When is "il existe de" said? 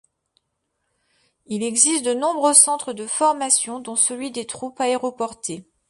1.45-2.15